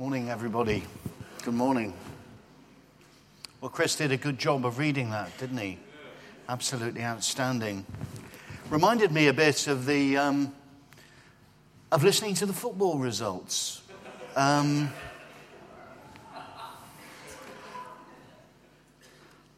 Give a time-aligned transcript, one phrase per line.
[0.00, 0.84] Morning, everybody.
[1.42, 1.92] Good morning.
[3.60, 5.76] Well, Chris did a good job of reading that, didn't he?
[6.48, 7.84] Absolutely outstanding.
[8.70, 10.54] Reminded me a bit of the um,
[11.90, 13.82] of listening to the football results.
[14.36, 14.92] Um,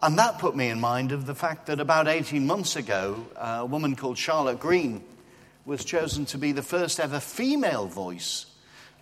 [0.01, 3.67] and that put me in mind of the fact that about 18 months ago, a
[3.67, 5.05] woman called Charlotte Green
[5.67, 8.47] was chosen to be the first ever female voice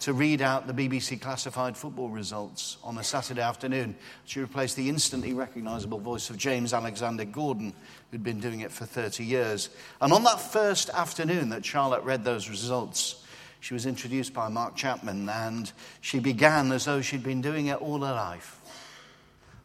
[0.00, 3.96] to read out the BBC classified football results on a Saturday afternoon.
[4.24, 7.72] She replaced the instantly recognizable voice of James Alexander Gordon,
[8.10, 9.70] who'd been doing it for 30 years.
[10.00, 13.24] And on that first afternoon that Charlotte read those results,
[13.60, 17.82] she was introduced by Mark Chapman, and she began as though she'd been doing it
[17.82, 18.60] all her life.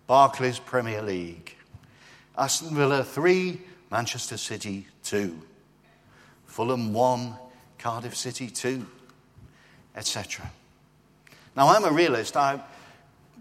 [0.08, 1.56] Barclays Premier League.
[2.36, 3.62] Aston Villa 3,
[3.92, 5.40] Manchester City 2.
[6.48, 7.36] Fulham 1,
[7.78, 8.86] Cardiff City 2
[9.96, 10.50] etc.
[11.56, 12.36] Now, I'm a realist.
[12.36, 12.60] I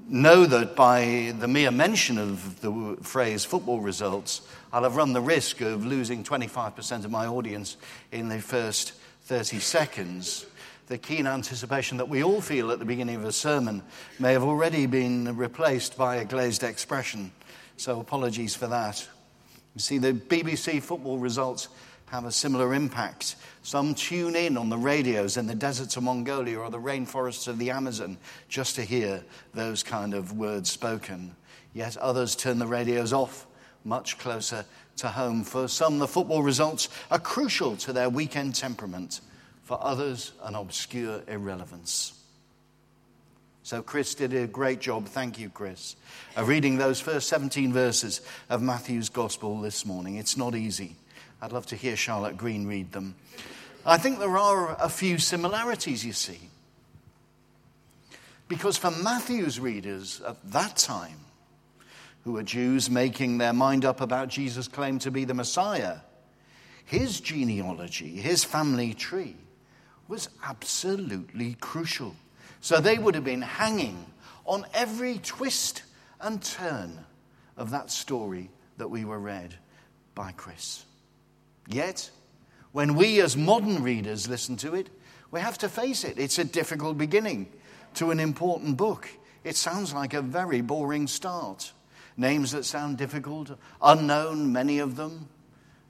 [0.08, 5.20] know that by the mere mention of the phrase football results, I'll have run the
[5.20, 7.76] risk of losing 25% of my audience
[8.10, 8.92] in the first
[9.24, 10.46] 30 seconds.
[10.88, 13.82] The keen anticipation that we all feel at the beginning of a sermon
[14.18, 17.32] may have already been replaced by a glazed expression.
[17.76, 19.08] So, apologies for that.
[19.74, 21.68] You see, the BBC football results
[22.12, 23.36] have a similar impact.
[23.62, 27.58] Some tune in on the radios in the deserts of Mongolia or the rainforests of
[27.58, 28.18] the Amazon
[28.50, 31.34] just to hear those kind of words spoken.
[31.72, 33.46] Yet others turn the radios off
[33.82, 34.66] much closer
[34.98, 35.42] to home.
[35.42, 39.22] For some, the football results are crucial to their weekend temperament.
[39.62, 42.12] For others, an obscure irrelevance.
[43.62, 45.96] So, Chris did a great job, thank you, Chris,
[46.36, 50.16] of reading those first 17 verses of Matthew's Gospel this morning.
[50.16, 50.96] It's not easy.
[51.42, 53.16] I'd love to hear Charlotte Green read them.
[53.84, 56.38] I think there are a few similarities, you see.
[58.46, 61.18] Because for Matthew's readers at that time,
[62.22, 65.96] who were Jews making their mind up about Jesus' claim to be the Messiah,
[66.84, 69.34] his genealogy, his family tree,
[70.06, 72.14] was absolutely crucial.
[72.60, 74.06] So they would have been hanging
[74.44, 75.82] on every twist
[76.20, 77.04] and turn
[77.56, 79.56] of that story that we were read
[80.14, 80.84] by Chris.
[81.66, 82.10] Yet,
[82.72, 84.88] when we as modern readers listen to it,
[85.30, 86.18] we have to face it.
[86.18, 87.48] It's a difficult beginning
[87.94, 89.08] to an important book.
[89.44, 91.72] It sounds like a very boring start.
[92.16, 93.50] Names that sound difficult,
[93.80, 95.28] unknown, many of them.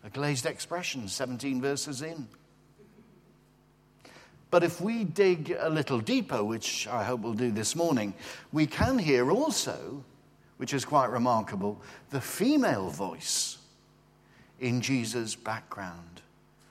[0.05, 2.29] A glazed expression, 17 verses in.
[4.51, 8.15] But if we dig a little deeper, which I hope we'll do this morning,
[8.53, 10.05] we can hear also,
[10.59, 13.59] which is quite remarkable, the female voice
[14.63, 16.23] in Jesus' background,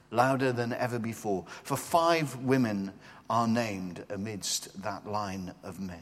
[0.10, 1.46] louder than ever before.
[1.64, 2.94] For five women
[3.30, 6.02] are named amidst that line of men.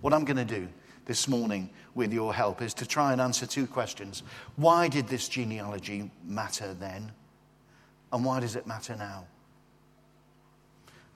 [0.00, 0.68] What I'm going to do
[1.06, 4.22] this morning, with your help, is to try and answer two questions.
[4.56, 7.12] Why did this genealogy matter then?
[8.12, 9.26] And why does it matter now?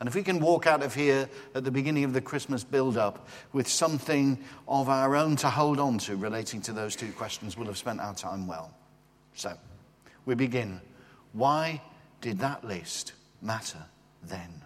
[0.00, 2.96] And if we can walk out of here at the beginning of the Christmas build
[2.96, 7.56] up with something of our own to hold on to relating to those two questions,
[7.56, 8.74] we'll have spent our time well.
[9.34, 9.56] So,
[10.26, 10.80] we begin.
[11.32, 11.80] Why
[12.20, 13.84] did that list matter
[14.22, 14.62] then?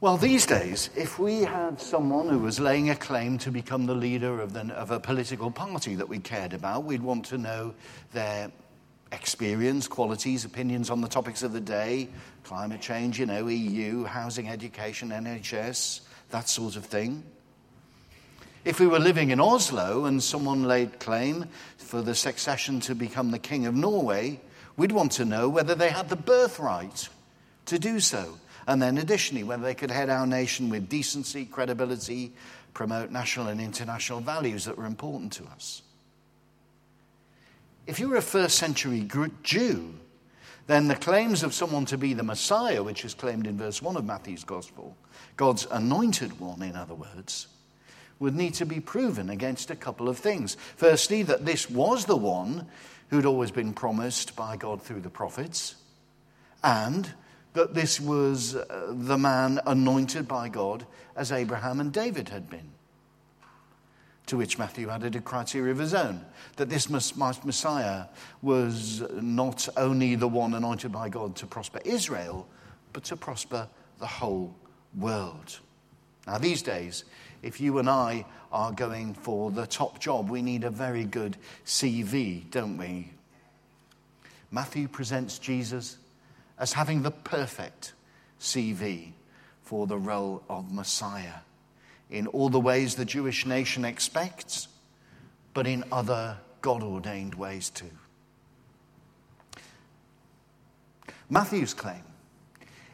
[0.00, 3.94] Well, these days, if we had someone who was laying a claim to become the
[3.94, 7.74] leader of, the, of, a political party that we cared about, we'd want to know
[8.14, 8.50] their
[9.12, 12.08] experience, qualities, opinions on the topics of the day
[12.44, 16.00] climate change, you know, EU, housing, education, NHS,
[16.30, 17.22] that sort of thing.
[18.64, 21.46] If we were living in Oslo and someone laid claim
[21.78, 24.40] for the succession to become the king of Norway,
[24.76, 27.08] we'd want to know whether they had the birthright
[27.66, 28.38] to do so.
[28.66, 32.32] And then, additionally, whether they could head our nation with decency, credibility,
[32.74, 35.82] promote national and international values that were important to us.
[37.86, 39.08] If you were a first century
[39.42, 39.94] Jew,
[40.66, 43.96] then the claims of someone to be the Messiah, which is claimed in verse 1
[43.96, 44.96] of Matthew's Gospel,
[45.36, 47.48] God's anointed one, in other words,
[48.20, 50.56] would need to be proven against a couple of things.
[50.76, 52.66] Firstly, that this was the one
[53.08, 55.74] who'd always been promised by God through the prophets,
[56.62, 57.12] and
[57.54, 60.86] that this was uh, the man anointed by God
[61.16, 62.70] as Abraham and David had been.
[64.26, 66.24] To which Matthew added a criteria of his own
[66.54, 68.04] that this Messiah
[68.42, 72.46] was not only the one anointed by God to prosper Israel,
[72.92, 73.68] but to prosper
[73.98, 74.54] the whole
[74.96, 75.58] world.
[76.30, 77.02] Now, these days,
[77.42, 81.36] if you and I are going for the top job, we need a very good
[81.66, 83.10] CV, don't we?
[84.52, 85.96] Matthew presents Jesus
[86.56, 87.94] as having the perfect
[88.40, 89.08] CV
[89.64, 91.40] for the role of Messiah
[92.10, 94.68] in all the ways the Jewish nation expects,
[95.52, 97.90] but in other God ordained ways too.
[101.28, 102.04] Matthew's claim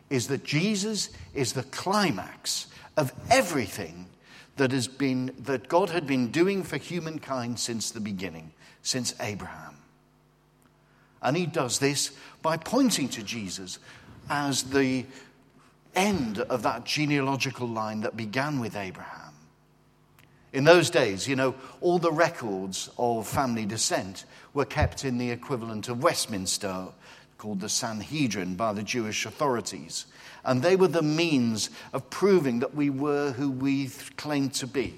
[0.09, 4.07] is that Jesus is the climax of everything
[4.57, 8.53] that has been that God had been doing for humankind since the beginning,
[8.83, 9.75] since Abraham.
[11.23, 12.13] And he does this
[12.43, 13.79] by pointing to Jesus
[14.31, 15.05] as the
[15.95, 19.33] end of that genealogical line that began with Abraham.
[20.53, 25.31] In those days, you know, all the records of family descent were kept in the
[25.31, 26.87] equivalent of Westminster,
[27.39, 30.07] called the Sanhedrin, by the Jewish authorities.
[30.45, 34.95] And they were the means of proving that we were who we claimed to be.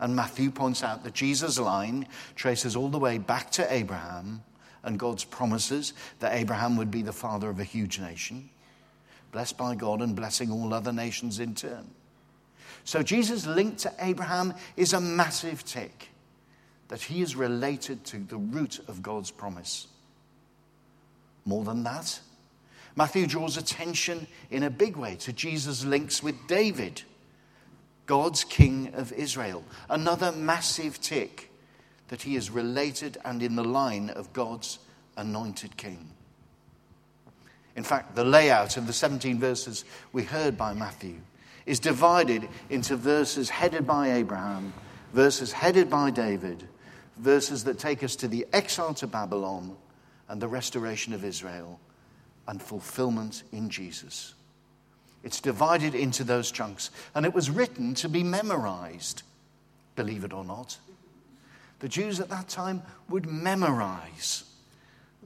[0.00, 2.06] And Matthew points out that Jesus' line
[2.36, 4.42] traces all the way back to Abraham
[4.84, 8.48] and God's promises that Abraham would be the father of a huge nation,
[9.32, 11.90] blessed by God and blessing all other nations in turn.
[12.84, 16.10] So Jesus' link to Abraham is a massive tick
[16.86, 19.88] that he is related to the root of God's promise.
[21.48, 22.20] More than that,
[22.94, 27.00] Matthew draws attention in a big way to Jesus' links with David,
[28.04, 29.64] God's king of Israel.
[29.88, 31.50] Another massive tick
[32.08, 34.78] that he is related and in the line of God's
[35.16, 36.10] anointed king.
[37.76, 41.16] In fact, the layout of the 17 verses we heard by Matthew
[41.64, 44.74] is divided into verses headed by Abraham,
[45.14, 46.68] verses headed by David,
[47.16, 49.74] verses that take us to the exile to Babylon
[50.28, 51.80] and the restoration of Israel
[52.46, 54.34] and fulfillment in Jesus.
[55.22, 59.22] It's divided into those chunks, and it was written to be memorized,
[59.96, 60.78] believe it or not.
[61.80, 64.44] The Jews at that time would memorize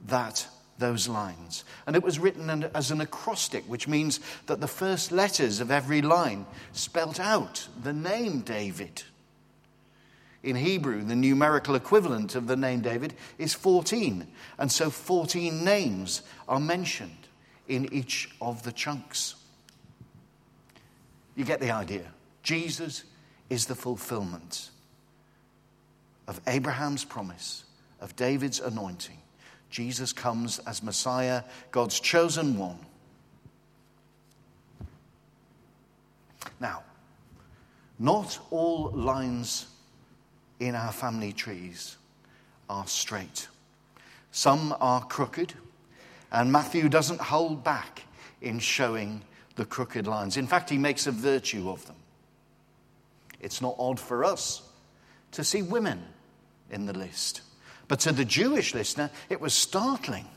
[0.07, 0.47] that
[0.77, 1.63] those lines.
[1.85, 6.01] And it was written as an acrostic, which means that the first letters of every
[6.01, 9.03] line spelt out the name David.
[10.43, 14.27] In Hebrew, the numerical equivalent of the name David is 14.
[14.57, 17.27] And so 14 names are mentioned
[17.67, 19.35] in each of the chunks.
[21.35, 22.11] You get the idea.
[22.43, 23.05] Jesus
[23.49, 24.69] is the fulfillment
[26.27, 27.63] of Abraham's promise,
[28.01, 29.17] of David's anointing
[29.73, 32.77] Jesus comes as Messiah, God's chosen one.
[36.59, 36.83] Now,
[37.97, 39.65] not all lines
[40.59, 41.97] in our family trees
[42.69, 43.47] are straight.
[44.31, 45.53] Some are crooked,
[46.31, 48.03] and Matthew doesn't hold back
[48.41, 49.21] in showing
[49.55, 50.37] the crooked lines.
[50.37, 51.95] In fact, he makes a virtue of them.
[53.39, 54.61] It's not odd for us
[55.31, 56.01] to see women
[56.71, 57.41] in the list.
[57.87, 60.27] But to the Jewish listener, it was startling.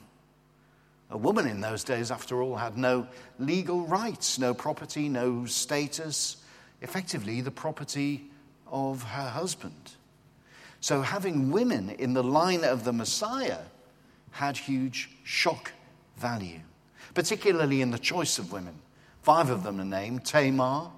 [1.10, 3.06] A woman in those days, after all, had no
[3.38, 6.36] legal rights, no property, no status,
[6.82, 8.28] effectively the property
[8.66, 9.92] of her husband.
[10.80, 13.58] So having women in the line of the Messiah
[14.30, 15.72] had huge shock
[16.16, 16.60] value,
[17.14, 18.74] particularly in the choice of women.
[19.22, 20.90] Five of them are named Tamar,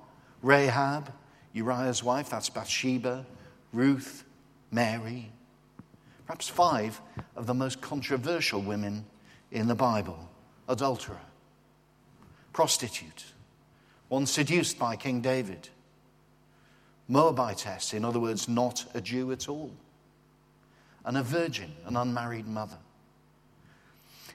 [0.43, 1.13] Rahab,
[1.53, 3.25] Uriah's wife, that's Bathsheba,
[3.73, 4.25] Ruth,
[4.71, 5.31] Mary,
[6.27, 7.01] perhaps five
[7.37, 9.05] of the most controversial women
[9.51, 10.29] in the Bible
[10.69, 11.21] adulterer,
[12.53, 13.25] prostitute,
[14.09, 15.69] one seduced by King David,
[17.09, 19.73] Moabitess, in other words, not a Jew at all,
[21.05, 22.77] and a virgin, an unmarried mother.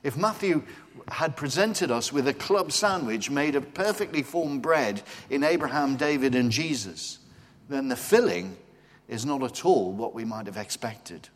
[0.02, 0.64] If Matthew
[1.08, 6.36] had presented us with a club sandwich made of perfectly formed bread in Abraham, David,
[6.36, 7.20] and Jesus,
[7.70, 8.58] then the filling
[9.08, 11.30] is not at all what we might have expected.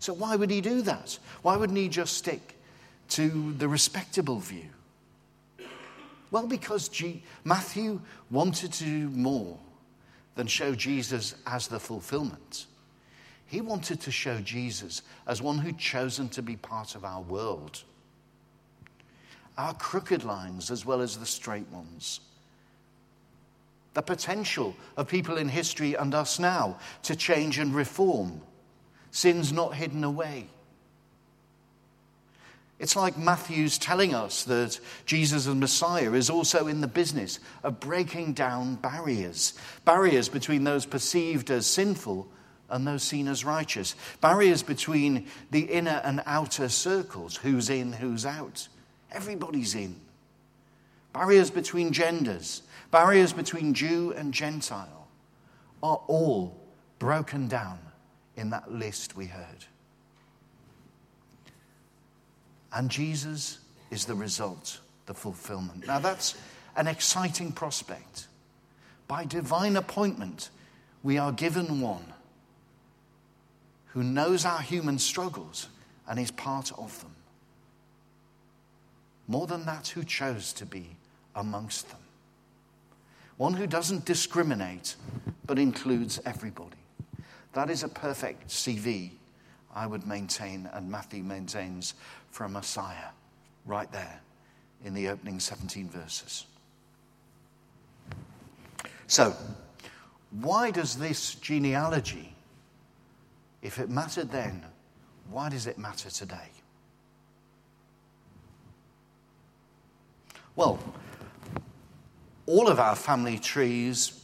[0.00, 1.18] So, why would he do that?
[1.40, 2.58] Why wouldn't he just stick
[3.10, 4.68] to the respectable view?
[6.30, 9.58] Well, because G- Matthew wanted to do more
[10.34, 12.66] than show Jesus as the fulfillment.
[13.46, 17.82] He wanted to show Jesus as one who'd chosen to be part of our world,
[19.56, 22.20] our crooked lines as well as the straight ones.
[23.92, 28.40] The potential of people in history and us now to change and reform
[29.14, 30.48] Sin's not hidden away.
[32.78, 37.78] It's like Matthew's telling us that Jesus, the Messiah, is also in the business of
[37.80, 39.54] breaking down barriers
[39.84, 42.26] barriers between those perceived as sinful
[42.70, 48.26] and those seen as righteous, barriers between the inner and outer circles who's in, who's
[48.26, 48.68] out.
[49.12, 50.00] Everybody's in.
[51.12, 55.06] Barriers between genders, barriers between Jew and Gentile
[55.82, 56.60] are all
[56.98, 57.78] broken down
[58.36, 59.66] in that list we heard.
[62.74, 63.58] And Jesus
[63.90, 65.86] is the result the fulfillment.
[65.86, 66.34] Now, that's
[66.76, 68.26] an exciting prospect.
[69.06, 70.48] By divine appointment,
[71.02, 72.06] we are given one
[73.88, 75.68] who knows our human struggles
[76.08, 77.14] and is part of them.
[79.28, 80.96] More than that, who chose to be
[81.34, 82.00] amongst them.
[83.36, 84.96] One who doesn't discriminate
[85.46, 86.76] but includes everybody.
[87.52, 89.10] That is a perfect CV,
[89.74, 91.94] I would maintain, and Matthew maintains
[92.30, 93.10] for a Messiah,
[93.66, 94.20] right there
[94.84, 96.46] in the opening 17 verses.
[99.06, 99.34] So,
[100.30, 102.34] why does this genealogy,
[103.62, 104.64] if it mattered then,
[105.30, 106.50] why does it matter today?
[110.56, 110.78] Well,
[112.46, 114.20] all of our family trees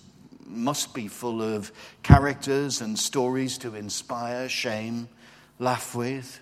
[0.47, 5.09] must be full of characters and stories to inspire, shame,
[5.61, 6.41] laugh with.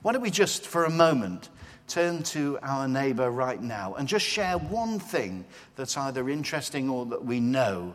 [0.00, 1.50] Why don't we just, for a moment,
[1.88, 5.44] turn to our neighbor right now and just share one thing
[5.76, 7.94] that's either interesting or that we know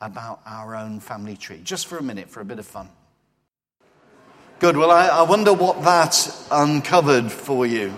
[0.00, 1.60] about our own family tree?
[1.62, 2.88] Just for a minute, for a bit of fun.
[4.58, 4.76] Good.
[4.76, 7.94] Well, I, I wonder what that uncovered for you.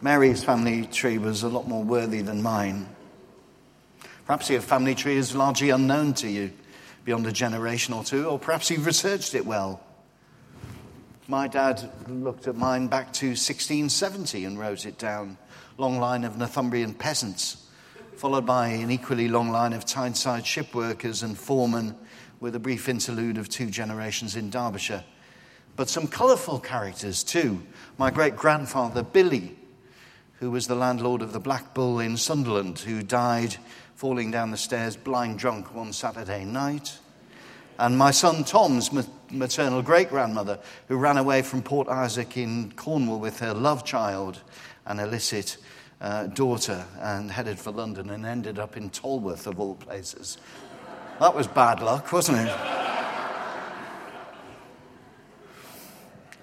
[0.00, 2.88] Mary's family tree was a lot more worthy than mine.
[4.26, 6.50] Perhaps your family tree is largely unknown to you
[7.04, 9.80] beyond a generation or two, or perhaps you've researched it well.
[11.28, 15.38] My dad looked at mine back to 1670 and wrote it down.
[15.78, 17.66] Long line of Northumbrian peasants,
[18.16, 21.96] followed by an equally long line of Tyneside shipworkers and foremen,
[22.40, 25.02] with a brief interlude of two generations in Derbyshire.
[25.76, 27.62] But some colourful characters too.
[27.98, 29.56] My great grandfather, Billy,
[30.44, 33.56] who was the landlord of the Black Bull in Sunderland, who died
[33.94, 36.98] falling down the stairs blind drunk one Saturday night.
[37.78, 38.90] And my son Tom's
[39.30, 40.58] maternal great grandmother,
[40.88, 44.42] who ran away from Port Isaac in Cornwall with her love child,
[44.84, 45.56] an illicit
[46.02, 50.36] uh, daughter, and headed for London and ended up in Tolworth, of all places.
[51.20, 52.54] That was bad luck, wasn't it?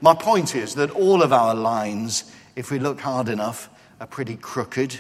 [0.02, 3.70] My point is that all of our lines, if we look hard enough,
[4.02, 5.00] are pretty crooked.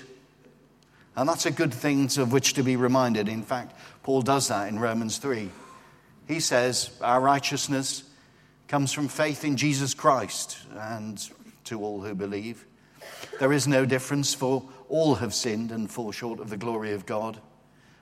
[1.15, 3.27] And that's a good thing of which to be reminded.
[3.27, 5.50] In fact, Paul does that in Romans 3.
[6.27, 8.03] He says, Our righteousness
[8.67, 11.20] comes from faith in Jesus Christ and
[11.65, 12.63] to all who believe.
[13.39, 17.08] There is no difference, for all have sinned and fall short of the glory of
[17.08, 17.39] God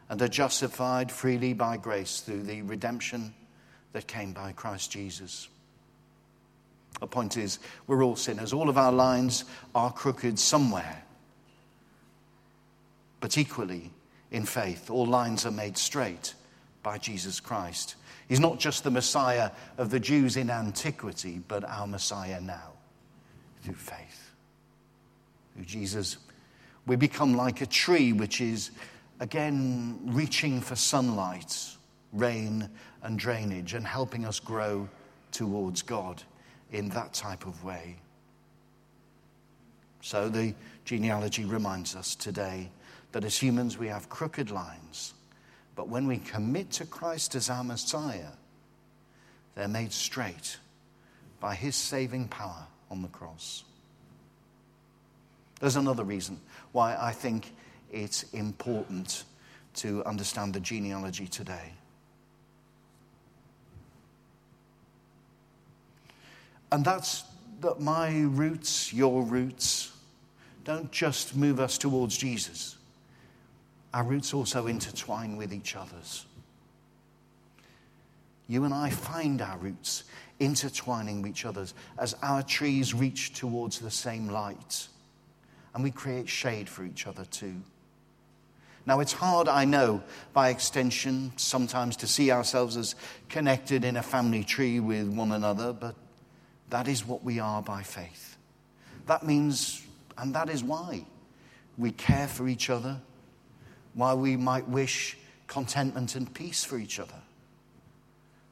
[0.10, 3.34] and are justified freely by grace through the redemption
[3.94, 5.48] that came by Christ Jesus.
[7.00, 8.54] The point is, we're all sinners.
[8.54, 11.04] All of our lines are crooked somewhere.
[13.20, 13.92] But equally,
[14.32, 16.34] in faith, all lines are made straight
[16.84, 17.96] by Jesus Christ.
[18.28, 22.74] He's not just the Messiah of the Jews in antiquity, but our Messiah now,
[23.64, 24.32] through faith.
[25.56, 26.18] Through Jesus,
[26.86, 28.72] we become like a tree which is,
[29.20, 31.58] again, reaching for sunlight,
[32.14, 32.70] rain,
[33.04, 34.88] and drainage, and helping us grow
[35.32, 36.24] towards God
[36.72, 37.98] in that type of way.
[40.02, 40.54] So the
[40.86, 42.70] genealogy reminds us today
[43.12, 45.14] that as humans we have crooked lines,
[45.76, 48.32] but when we commit to Christ as our Messiah,
[49.56, 50.58] they're made straight
[51.40, 53.64] by his saving power on the cross.
[55.60, 56.40] There's another reason
[56.72, 57.54] why I think
[57.92, 59.26] it's important
[59.76, 61.74] to understand the genealogy today.
[66.72, 67.24] And that's
[67.62, 69.92] that my roots, your roots,
[70.64, 72.78] don't just move us towards Jesus.
[73.94, 76.26] Our roots also intertwine with each other's.
[78.48, 80.04] You and I find our roots
[80.40, 84.88] intertwining with each other's as our trees reach towards the same light.
[85.74, 87.56] And we create shade for each other too.
[88.86, 90.02] Now, it's hard, I know,
[90.34, 92.96] by extension, sometimes to see ourselves as
[93.28, 95.96] connected in a family tree with one another, but
[96.70, 98.38] that is what we are by faith.
[99.08, 99.86] That means,
[100.18, 101.06] and that is why,
[101.78, 102.98] we care for each other,
[103.94, 107.22] why we might wish contentment and peace for each other,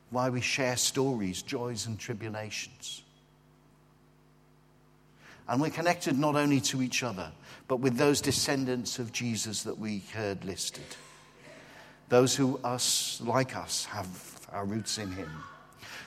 [0.10, 3.04] why we share stories, joys, and tribulations.
[5.48, 7.32] And we're connected not only to each other,
[7.68, 10.84] but with those descendants of Jesus that we heard listed.
[12.10, 15.30] Those who, us, like us, have our roots in Him,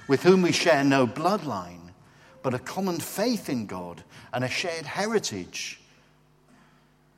[0.08, 1.89] with whom we share no bloodline,
[2.42, 5.80] but a common faith in God and a shared heritage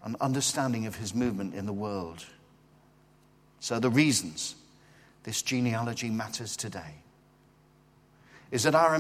[0.05, 2.25] and understanding of his movement in the world.
[3.61, 4.57] So, the reasons
[5.23, 6.97] this genealogy matters today
[8.51, 8.95] is that our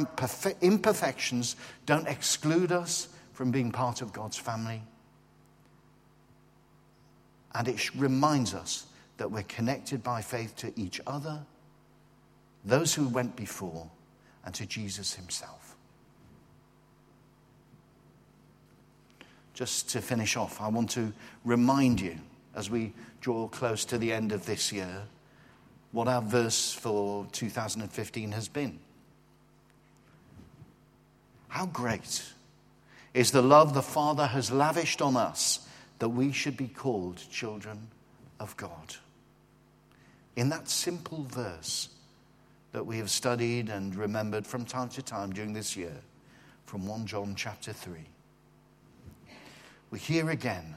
[0.62, 4.82] imperfections don't exclude us, from being part of God's family.
[7.54, 8.86] And it reminds us
[9.16, 11.40] that we're connected by faith to each other,
[12.64, 13.90] those who went before,
[14.44, 15.71] and to Jesus himself.
[19.54, 21.12] Just to finish off, I want to
[21.44, 22.16] remind you
[22.54, 25.02] as we draw close to the end of this year
[25.92, 28.78] what our verse for 2015 has been.
[31.48, 32.22] How great
[33.12, 35.68] is the love the Father has lavished on us
[35.98, 37.88] that we should be called children
[38.40, 38.96] of God.
[40.34, 41.90] In that simple verse
[42.72, 45.94] that we have studied and remembered from time to time during this year,
[46.64, 47.98] from 1 John chapter 3,
[49.92, 50.74] we hear again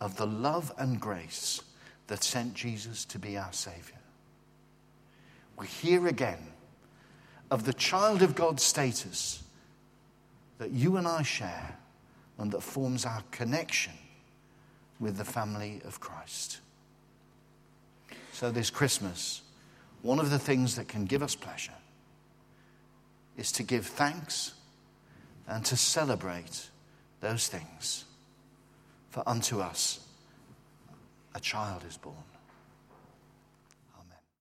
[0.00, 1.62] of the love and grace
[2.06, 3.98] that sent Jesus to be our Savior.
[5.58, 6.52] We hear again
[7.50, 9.42] of the child of God status
[10.58, 11.78] that you and I share
[12.38, 13.94] and that forms our connection
[15.00, 16.60] with the family of Christ.
[18.32, 19.40] So, this Christmas,
[20.02, 21.72] one of the things that can give us pleasure
[23.38, 24.52] is to give thanks
[25.48, 26.68] and to celebrate
[27.20, 28.04] those things.
[29.12, 30.00] For unto us
[31.34, 32.31] a child is born.